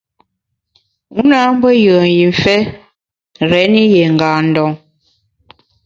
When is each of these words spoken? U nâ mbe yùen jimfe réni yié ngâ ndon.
U 1.17 1.19
nâ 1.29 1.39
mbe 1.55 1.69
yùen 1.83 2.07
jimfe 2.17 2.55
réni 3.49 3.81
yié 3.91 4.05
ngâ 4.15 4.29
ndon. 4.47 4.71